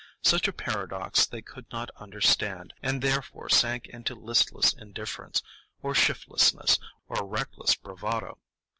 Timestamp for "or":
5.83-5.93, 7.07-7.23